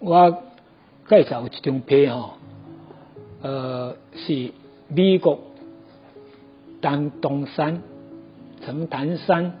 [0.00, 0.42] 我
[1.08, 2.30] 介绍一张批吼，
[3.42, 4.50] 呃，是
[4.88, 5.38] 美国
[6.80, 7.82] 丹东山
[8.64, 9.52] 陈潭山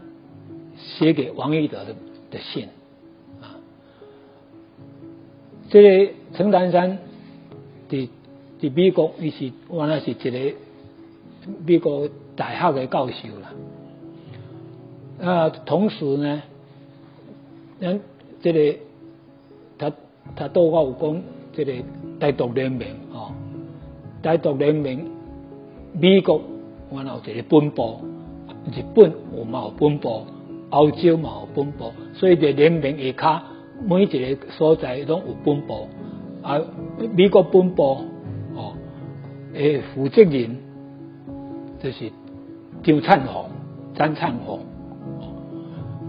[0.78, 1.94] 写给王一德的
[2.30, 2.68] 的信
[3.42, 3.60] 啊。
[5.68, 6.98] 这个陈潭山
[7.90, 8.08] 伫
[8.60, 10.56] 伫美国，伊是原来是一个
[11.66, 13.52] 美国大学的教授啦。
[15.20, 16.42] 啊，同时呢，
[17.78, 18.00] 咱
[18.40, 18.78] 这个
[20.36, 21.22] 他都我有讲，
[21.52, 21.72] 这个
[22.18, 22.82] 大独联盟
[23.12, 23.32] 哦，
[24.22, 25.06] 大独联盟
[25.92, 26.40] 美国
[26.92, 28.00] 原来有一个本部，
[28.66, 30.24] 日本有嘛有本部，
[30.70, 33.40] 欧洲嘛有本部，所以伫联盟下骹
[33.86, 35.88] 每一个所在拢有本部，
[36.42, 36.60] 啊，
[37.14, 37.98] 美国本部
[38.54, 38.74] 哦，
[39.54, 40.56] 诶，负责人
[41.82, 42.12] 就是
[42.82, 43.46] 张灿宏、
[43.94, 44.60] 张灿宏。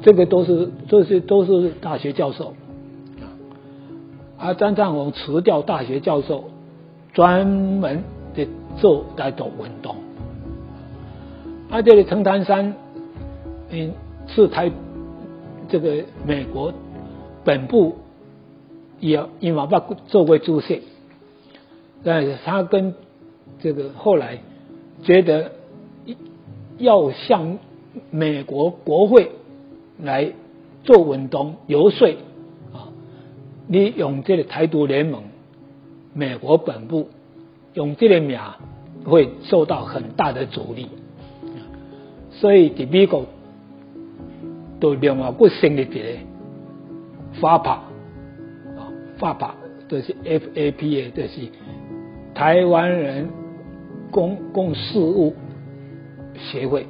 [0.04, 2.54] 这个都是这些都是大学教授，
[4.41, 6.46] 而张占宏辞掉大学教授，
[7.13, 9.96] 专门的做那种运动。
[11.70, 12.74] 啊，这里陈丹山，
[13.70, 13.93] 嗯，
[14.27, 14.71] 是台
[15.70, 16.74] 这个美国
[17.43, 17.98] 本部
[18.99, 20.82] 也因为把作为注释，
[22.04, 22.96] 但是他跟
[23.60, 24.40] 这个后来
[25.04, 25.52] 觉得
[26.77, 27.60] 要向
[28.10, 29.32] 美国国会。
[30.04, 30.32] 来
[30.84, 32.18] 做运动游说！
[33.72, 35.24] 你用这个台独联盟，
[36.14, 37.08] 美国本部
[37.74, 38.38] 用这个名
[39.05, 40.90] 会受到很大的阻力，
[42.32, 43.27] 所以在美国
[44.82, 45.99] 都另外不成立一个
[47.40, 47.72] 法帕
[48.76, 49.55] 啊，法帕
[49.88, 51.48] 就是 FAPA，就是
[52.36, 53.30] 台湾人
[54.12, 55.34] 公共事务
[56.38, 56.88] 协会，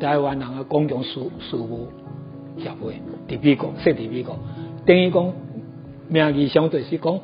[0.00, 1.86] 台湾人的公共事事务。
[2.58, 4.34] 协会伫美国设伫美国，
[4.86, 5.32] 等于讲
[6.08, 7.20] 名义上就是讲，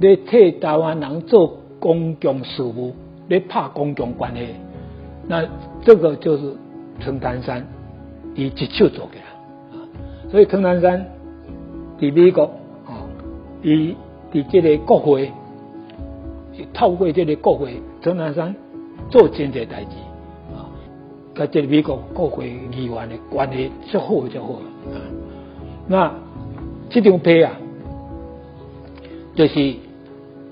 [0.00, 2.94] 你替台湾人做公共事务，
[3.28, 4.46] 你拍公共关系，
[5.26, 5.46] 那
[5.82, 6.54] 这个就是
[7.00, 7.66] 陈丹山
[8.34, 10.30] 伊一手做起来。
[10.30, 11.06] 所以陈丹山
[11.98, 12.44] 伫美国
[12.86, 13.02] 啊，
[13.62, 13.96] 伊
[14.32, 15.32] 伫这个国会，
[16.72, 18.54] 透过这个国会，陈丹山
[19.10, 19.90] 做真济代志。
[21.32, 24.98] 甲这美国国会议员的关系就好就好啊。
[25.86, 26.12] 那
[26.90, 27.52] 这张批啊，
[29.40, 29.74] 就是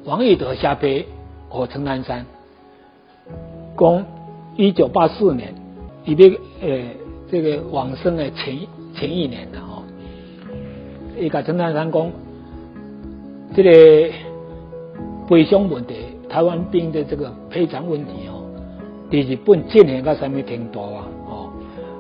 [0.07, 1.05] 王义德下批
[1.51, 2.25] 和陈南山，
[3.77, 4.07] 讲
[4.57, 5.55] 一九八四年，
[6.07, 6.69] 伊边呃
[7.31, 8.57] 这个往生的前
[8.95, 9.85] 前一年的哦，
[11.21, 12.11] 伊甲陈南山讲，
[13.55, 13.71] 这个
[15.29, 15.95] 赔偿问题，
[16.31, 18.49] 台湾兵的这个赔偿问题哦。
[19.11, 21.05] 伫日本进行到什么程度啊？
[21.29, 21.53] 哦，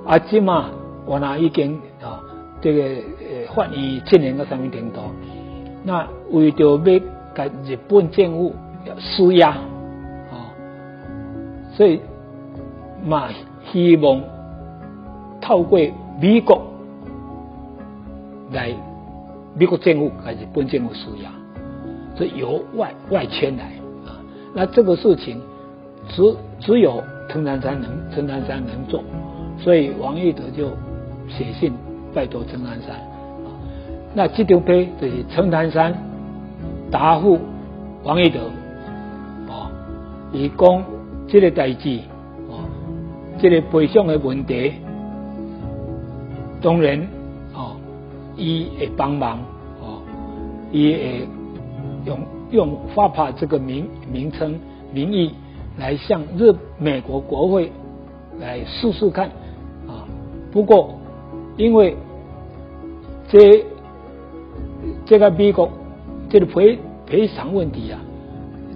[0.07, 0.71] 啊，即嘛
[1.05, 2.25] 我那已经啊，
[2.63, 5.01] 这个呃，法院进行到什么程度？
[5.89, 6.99] 那为着要
[7.35, 8.55] 甲日本政府
[8.99, 9.53] 施压
[10.31, 10.53] 啊，
[11.73, 11.99] 所以
[13.07, 13.31] 嘛
[13.73, 14.21] 希望
[15.41, 15.79] 透过
[16.21, 16.61] 美国
[18.53, 18.75] 来，
[19.57, 21.31] 美国政府甲日本政府施压，
[22.15, 23.65] 这由外外迁来
[24.05, 24.21] 啊，
[24.55, 25.41] 那这个事情。
[26.11, 26.23] 只
[26.59, 29.05] 只有陈南山能，陈南山能做，
[29.59, 30.71] 所以王玉德就
[31.29, 31.71] 写信
[32.15, 32.97] 拜托陈南山。
[34.19, 35.95] 那这张碑就是陈南山
[36.91, 37.39] 答复
[38.03, 38.41] 王玉德，
[39.47, 39.71] 哦，
[40.33, 40.83] 以讲
[41.29, 42.01] 这个代志，
[42.49, 42.67] 哦，
[43.39, 44.73] 这个赔偿的问题，
[46.61, 47.01] 当然，
[47.55, 47.77] 哦，
[48.37, 49.39] 伊会帮忙，
[49.81, 50.03] 哦，
[50.73, 51.29] 伊会
[52.05, 52.19] 用
[52.51, 54.59] 用发帕这个名名称
[54.93, 55.33] 名义。
[55.79, 57.71] 来向日美国国会
[58.41, 59.29] 来试试看
[59.87, 60.03] 啊！
[60.51, 60.99] 不过
[61.57, 61.97] 因为
[63.29, 63.65] 这
[65.09, 65.71] 这个美国
[66.29, 67.99] 这个赔赔偿问题啊，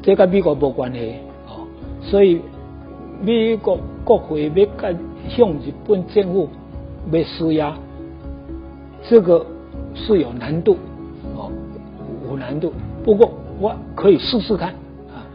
[0.03, 1.17] 这个美国无关系
[1.47, 1.69] 哦，
[2.01, 2.41] 所以
[3.21, 4.99] 美国国会要跟
[5.29, 6.49] 向日本政府
[7.13, 7.77] 要施压，
[9.07, 9.45] 这个
[9.95, 10.79] 是有难度
[11.37, 11.53] 哦，
[12.27, 12.73] 有难度。
[13.05, 13.31] 不过
[13.61, 14.71] 我可以试试看
[15.11, 15.29] 啊。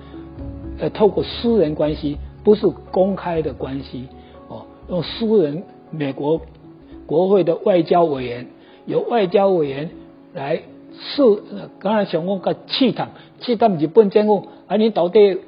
[0.79, 4.07] 呃，透过私人关系，不是公开的关系
[4.47, 5.61] 哦，用私人
[5.91, 6.41] 美国
[7.05, 8.47] 国会的外交委员，
[8.87, 9.91] 由外交委员
[10.33, 10.59] 来
[10.99, 11.21] 是。
[11.79, 13.09] 刚才想讲个试探，
[13.41, 15.39] 试探日本政府，啊，你到底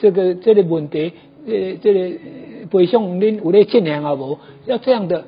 [0.00, 1.12] 这个这个问题，
[1.46, 2.18] 呃，这个
[2.70, 4.38] 赔偿恁有咧进行啊无？
[4.66, 5.24] 要这样的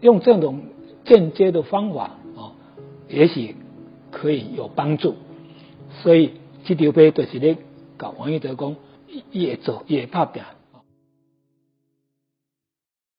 [0.00, 0.60] 用这种
[1.04, 2.52] 间接的方法啊，
[3.08, 3.56] 也许
[4.10, 5.14] 可以有帮助。
[6.02, 6.32] 所以
[6.64, 7.56] 这条碑就是咧。
[8.18, 8.76] 王一德讲，
[9.32, 10.42] 越做也拍拼，